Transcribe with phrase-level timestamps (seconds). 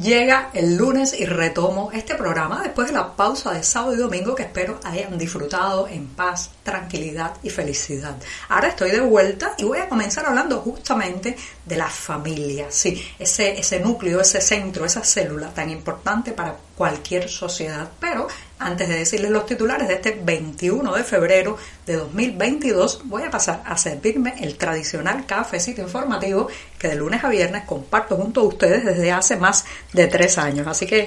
[0.00, 4.34] Llega el lunes y retomo este programa después de la pausa de sábado y domingo
[4.34, 8.16] que espero hayan disfrutado en paz, tranquilidad y felicidad.
[8.48, 13.58] Ahora estoy de vuelta y voy a comenzar hablando justamente de la familia, sí, ese,
[13.58, 17.88] ese núcleo, ese centro, esa célula tan importante para cualquier sociedad.
[18.00, 23.30] Pero antes de decirles los titulares de este 21 de febrero de 2022, voy a
[23.30, 28.44] pasar a servirme el tradicional cafecito informativo que de lunes a viernes comparto junto a
[28.44, 30.66] ustedes desde hace más de tres años.
[30.66, 31.06] Así que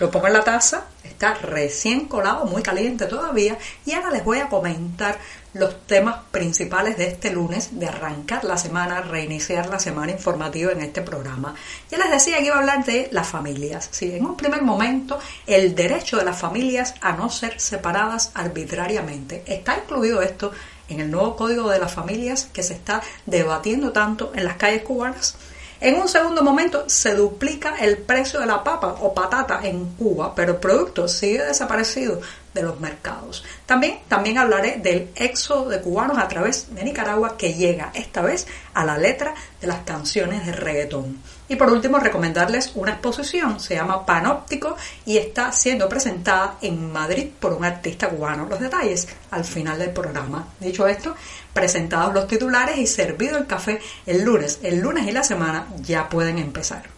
[0.00, 0.84] lo pongo en la taza,
[1.18, 5.18] está recién colado, muy caliente todavía, y ahora les voy a comentar
[5.52, 10.80] los temas principales de este lunes, de arrancar la semana, reiniciar la semana informativa en
[10.80, 11.56] este programa.
[11.90, 13.88] Ya les decía que iba a hablar de las familias.
[13.90, 19.42] Sí, en un primer momento, el derecho de las familias a no ser separadas arbitrariamente.
[19.46, 20.52] Está incluido esto
[20.88, 24.82] en el nuevo Código de las Familias que se está debatiendo tanto en las calles
[24.82, 25.36] cubanas.
[25.80, 30.34] En un segundo momento se duplica el precio de la papa o patata en Cuba,
[30.34, 32.20] pero el producto sigue desaparecido
[32.54, 33.44] de los mercados.
[33.66, 38.46] También, también hablaré del éxodo de cubanos a través de Nicaragua que llega esta vez
[38.74, 41.18] a la letra de las canciones de reggaetón.
[41.48, 47.28] Y por último, recomendarles una exposición, se llama Panóptico y está siendo presentada en Madrid
[47.40, 48.46] por un artista cubano.
[48.46, 50.48] Los detalles al final del programa.
[50.60, 51.14] Dicho esto,
[51.54, 54.60] presentados los titulares y servido el café el lunes.
[54.62, 56.97] El lunes y la semana ya pueden empezar.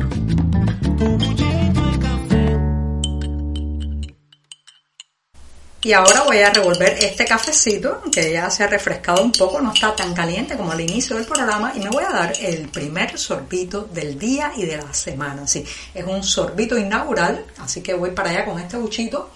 [5.83, 9.73] Y ahora voy a revolver este cafecito que ya se ha refrescado un poco, no
[9.73, 13.17] está tan caliente como al inicio del programa y me voy a dar el primer
[13.17, 15.47] sorbito del día y de la semana.
[15.47, 15.65] Sí,
[15.95, 19.31] es un sorbito inaugural, así que voy para allá con este buchito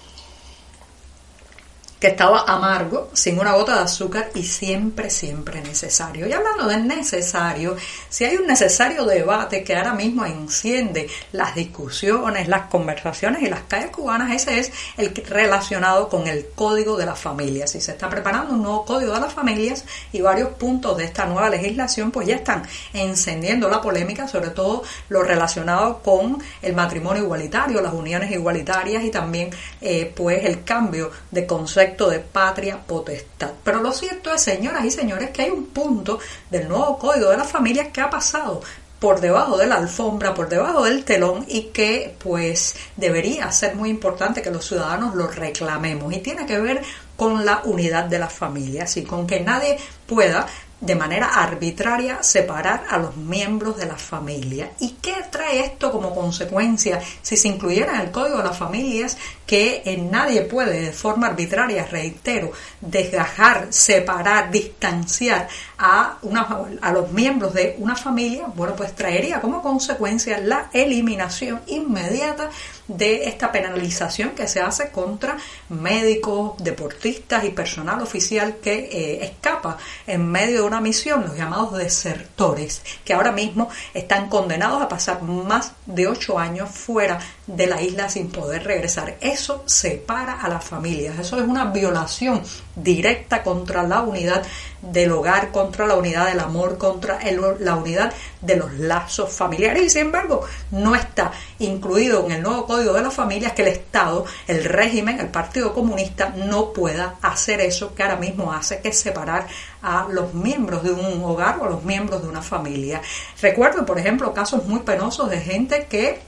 [2.07, 6.27] estaba amargo, sin una gota de azúcar y siempre, siempre necesario.
[6.27, 7.75] Y hablando de necesario,
[8.09, 13.61] si hay un necesario debate que ahora mismo enciende las discusiones, las conversaciones y las
[13.61, 17.71] calles cubanas, ese es el relacionado con el código de las familias.
[17.71, 21.25] Si se está preparando un nuevo código de las familias y varios puntos de esta
[21.25, 22.63] nueva legislación, pues ya están
[22.93, 29.11] encendiendo la polémica, sobre todo lo relacionado con el matrimonio igualitario, las uniones igualitarias y
[29.11, 29.49] también
[29.81, 33.51] eh, pues el cambio de concepto de patria potestad.
[33.63, 36.19] Pero lo cierto es, señoras y señores, que hay un punto
[36.49, 38.61] del nuevo Código de las Familias que ha pasado
[38.99, 43.89] por debajo de la alfombra, por debajo del telón y que pues debería ser muy
[43.89, 46.81] importante que los ciudadanos lo reclamemos y tiene que ver
[47.15, 50.47] con la unidad de las familias y con que nadie pueda
[50.81, 54.71] de manera arbitraria separar a los miembros de la familia.
[54.79, 59.17] ¿Y qué trae esto como consecuencia si se incluyera en el Código de las Familias
[59.45, 65.47] que nadie puede de forma arbitraria, reitero, desgajar, separar, distanciar
[65.77, 66.47] a, una,
[66.81, 68.45] a los miembros de una familia?
[68.55, 72.49] Bueno, pues traería como consecuencia la eliminación inmediata
[72.87, 75.37] de esta penalización que se hace contra
[75.69, 81.77] médicos, deportistas y personal oficial que eh, escapa en medio de una misión, los llamados
[81.77, 87.81] desertores, que ahora mismo están condenados a pasar más de ocho años fuera de la
[87.81, 89.17] isla sin poder regresar.
[89.19, 92.41] Eso separa a las familias, eso es una violación
[92.75, 94.43] directa contra la unidad
[94.91, 97.19] del hogar, contra la unidad del amor, contra
[97.59, 99.83] la unidad de los lazos familiares.
[99.83, 103.69] Y sin embargo, no está incluido en el nuevo Código de las Familias que el
[103.69, 108.93] Estado, el régimen, el Partido Comunista no pueda hacer eso que ahora mismo hace, que
[108.93, 109.47] separar
[109.81, 113.01] a los miembros de un hogar o a los miembros de una familia.
[113.41, 116.19] Recuerdo, por ejemplo, casos muy penosos de gente que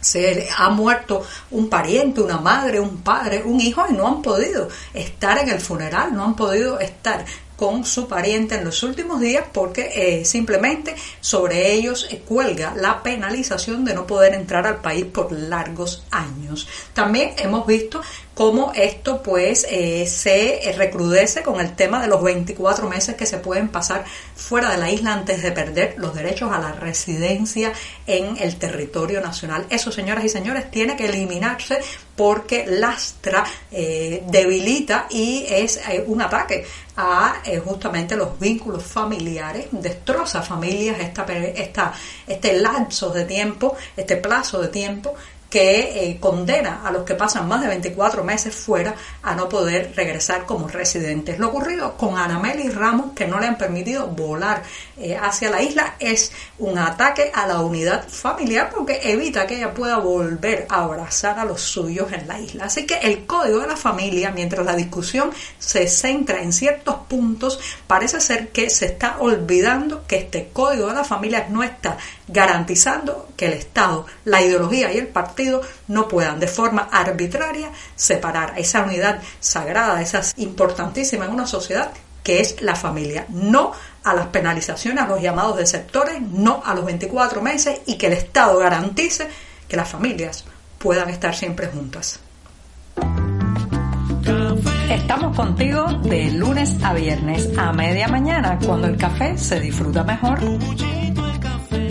[0.00, 4.68] se ha muerto un pariente, una madre, un padre, un hijo y no han podido
[4.94, 7.24] estar en el funeral, no han podido estar
[7.58, 13.02] con su pariente en los últimos días porque eh, simplemente sobre ellos eh, cuelga la
[13.02, 16.68] penalización de no poder entrar al país por largos años.
[16.94, 18.00] También hemos visto
[18.38, 23.38] cómo esto pues eh, se recrudece con el tema de los 24 meses que se
[23.38, 24.04] pueden pasar
[24.36, 27.72] fuera de la isla antes de perder los derechos a la residencia
[28.06, 29.66] en el territorio nacional.
[29.70, 31.80] Eso, señoras y señores, tiene que eliminarse
[32.14, 36.64] porque lastra, debilita y es un ataque
[36.96, 41.92] a eh, justamente los vínculos familiares, destroza familias esta, esta,
[42.26, 45.14] este lapso de tiempo, este plazo de tiempo
[45.50, 49.92] que eh, condena a los que pasan más de 24 meses fuera a no poder
[49.96, 51.38] regresar como residentes.
[51.38, 54.62] Lo ocurrido con Anameli Ramos, que no le han permitido volar
[54.98, 59.72] eh, hacia la isla, es un ataque a la unidad familiar porque evita que ella
[59.72, 62.66] pueda volver a abrazar a los suyos en la isla.
[62.66, 67.58] Así que el código de la familia, mientras la discusión se centra en ciertos puntos,
[67.86, 71.96] parece ser que se está olvidando que este código de la familia no está
[72.28, 78.54] garantizando que el Estado, la ideología y el partido no puedan de forma arbitraria separar
[78.56, 81.90] esa unidad sagrada, esa importantísima en una sociedad
[82.22, 83.26] que es la familia.
[83.30, 83.72] No
[84.04, 88.08] a las penalizaciones, a los llamados de sectores, no a los 24 meses y que
[88.08, 89.28] el Estado garantice
[89.66, 90.44] que las familias
[90.78, 92.20] puedan estar siempre juntas.
[94.90, 100.40] Estamos contigo de lunes a viernes a media mañana cuando el café se disfruta mejor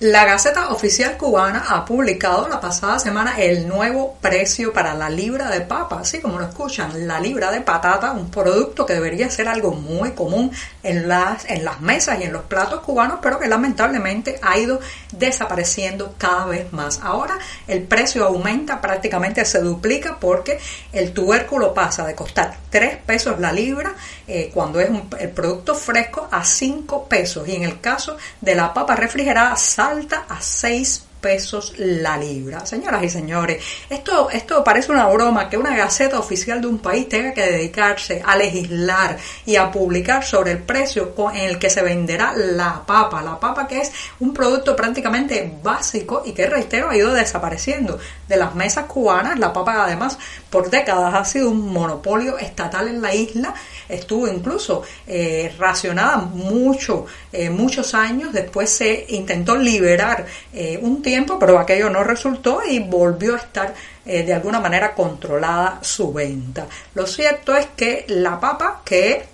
[0.00, 5.50] La Gaceta Oficial Cubana ha publicado la pasada semana el nuevo precio para la libra
[5.50, 9.46] de papa, así como lo escuchan, la libra de patata, un producto que debería ser
[9.46, 10.52] algo muy común
[10.82, 14.80] en las, en las mesas y en los platos cubanos, pero que lamentablemente ha ido
[15.12, 17.00] desapareciendo cada vez más.
[17.02, 17.38] Ahora
[17.68, 20.58] el precio aumenta, prácticamente se duplica porque
[20.94, 23.92] el tubérculo pasa de costar 3 pesos la libra
[24.26, 24.88] eh, cuando es
[25.18, 29.56] el producto fresco a 5 pesos y en el caso de la papa refrigerada
[29.90, 32.66] salta a 6 pesos la libra.
[32.66, 37.08] Señoras y señores, esto, esto parece una broma que una gaceta oficial de un país
[37.08, 41.82] tenga que dedicarse a legislar y a publicar sobre el precio en el que se
[41.82, 43.22] venderá la papa.
[43.22, 48.36] La papa que es un producto prácticamente básico y que, reitero, ha ido desapareciendo de
[48.36, 49.38] las mesas cubanas.
[49.38, 50.18] La papa además
[50.48, 53.54] por décadas ha sido un monopolio estatal en la isla.
[53.88, 58.32] Estuvo incluso eh, racionada mucho, eh, muchos años.
[58.32, 61.02] Después se intentó liberar eh, un
[61.38, 63.74] pero aquello no resultó y volvió a estar
[64.04, 66.66] eh, de alguna manera controlada su venta.
[66.94, 69.26] Lo cierto es que la papa, que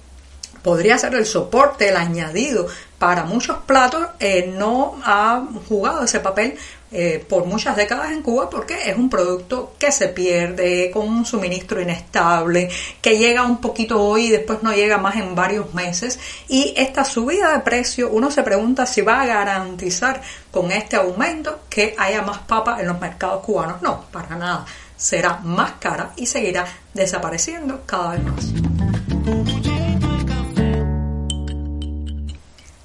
[0.63, 2.67] podría ser el soporte, el añadido
[2.99, 6.57] para muchos platos, eh, no ha jugado ese papel
[6.93, 11.27] eh, por muchas décadas en Cuba porque es un producto que se pierde con un
[11.27, 12.69] suministro inestable,
[13.03, 16.19] que llega un poquito hoy y después no llega más en varios meses.
[16.49, 21.61] Y esta subida de precio, uno se pregunta si va a garantizar con este aumento
[21.69, 23.83] que haya más papa en los mercados cubanos.
[23.83, 24.65] No, para nada.
[24.97, 28.76] Será más cara y seguirá desapareciendo cada vez más.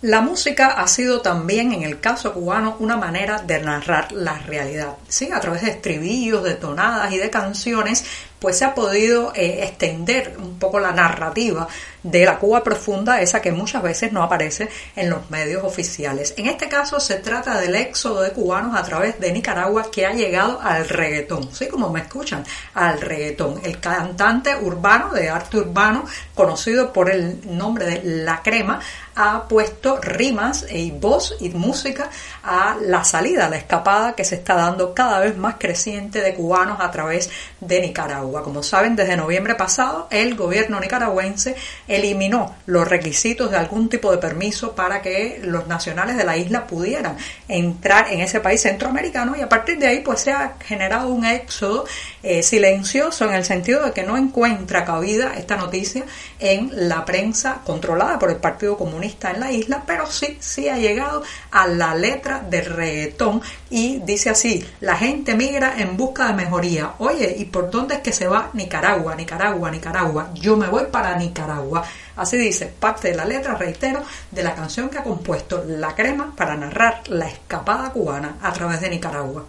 [0.01, 4.96] La música ha sido también, en el caso cubano, una manera de narrar la realidad.
[5.08, 5.29] ¿sí?
[5.31, 8.03] A través de estribillos, de tonadas y de canciones,
[8.39, 11.67] pues se ha podido eh, extender un poco la narrativa
[12.03, 16.34] de la Cuba profunda, esa que muchas veces no aparece en los medios oficiales.
[16.38, 20.13] En este caso se trata del éxodo de cubanos a través de Nicaragua que ha
[20.13, 21.67] llegado al reggaetón, ¿sí?
[21.67, 22.43] Como me escuchan,
[22.74, 23.62] al reggaetón.
[23.63, 28.79] El cantante urbano de arte urbano, conocido por el nombre de La Crema,
[29.15, 32.10] ha puesto rimas y voz y música
[32.43, 36.34] a la salida, a la escapada que se está dando cada vez más creciente de
[36.34, 37.29] cubanos a través
[37.60, 38.43] de Nicaragua.
[38.43, 41.55] Como saben, desde noviembre pasado el gobierno nicaragüense
[41.95, 46.65] eliminó los requisitos de algún tipo de permiso para que los nacionales de la isla
[46.65, 47.17] pudieran
[47.48, 51.25] entrar en ese país centroamericano y a partir de ahí pues se ha generado un
[51.25, 51.86] éxodo
[52.23, 56.03] eh, silencioso en el sentido de que no encuentra cabida esta noticia
[56.39, 60.77] en la prensa controlada por el Partido Comunista en la isla, pero sí, sí ha
[60.77, 66.33] llegado a la letra del reggaetón y dice así, la gente migra en busca de
[66.33, 66.93] mejoría.
[66.99, 68.49] Oye, ¿y por dónde es que se va?
[68.53, 70.29] Nicaragua, Nicaragua, Nicaragua.
[70.33, 71.83] Yo me voy para Nicaragua.
[72.15, 76.33] Así dice parte de la letra, reitero, de la canción que ha compuesto La Crema
[76.35, 79.45] para narrar la escapada cubana a través de Nicaragua.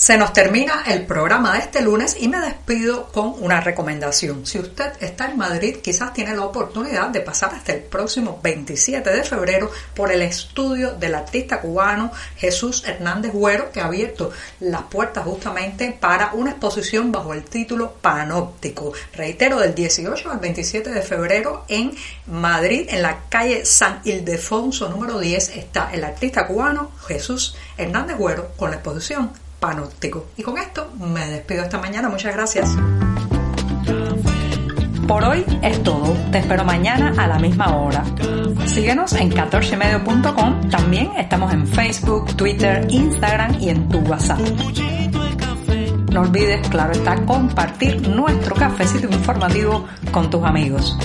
[0.00, 4.46] Se nos termina el programa de este lunes y me despido con una recomendación.
[4.46, 9.10] Si usted está en Madrid, quizás tiene la oportunidad de pasar hasta el próximo 27
[9.10, 14.30] de febrero por el estudio del artista cubano Jesús Hernández Güero, que ha abierto
[14.60, 18.94] las puertas justamente para una exposición bajo el título Panóptico.
[19.12, 21.94] Reitero, del 18 al 27 de febrero en
[22.26, 28.52] Madrid, en la calle San Ildefonso número 10, está el artista cubano Jesús Hernández Güero
[28.56, 30.26] con la exposición panóptico.
[30.36, 32.08] Y con esto me despido esta mañana.
[32.08, 32.76] Muchas gracias.
[35.06, 36.16] Por hoy es todo.
[36.30, 38.04] Te espero mañana a la misma hora.
[38.66, 40.70] Síguenos en 14medio.com.
[40.70, 44.40] También estamos en Facebook, Twitter, Instagram y en tu WhatsApp.
[46.12, 50.96] No olvides, claro está, compartir nuestro cafecito informativo con tus amigos.